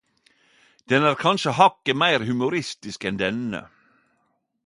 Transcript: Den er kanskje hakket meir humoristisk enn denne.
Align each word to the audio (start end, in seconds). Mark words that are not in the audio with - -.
Den 0.93 1.05
er 1.09 1.17
kanskje 1.23 1.53
hakket 1.57 1.99
meir 2.03 2.25
humoristisk 2.31 3.07
enn 3.11 3.21
denne. 3.23 3.61